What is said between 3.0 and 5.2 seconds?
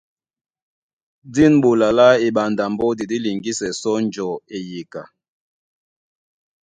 dí liŋgísɛ sɔ́ njɔ̌ eyeka.